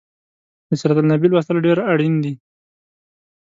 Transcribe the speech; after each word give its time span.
د 0.67 0.69
سیرت 0.79 0.97
النبي 1.01 1.27
لوستل 1.29 1.57
ډیر 1.65 1.77
اړین 1.91 2.15
دي 2.23 2.33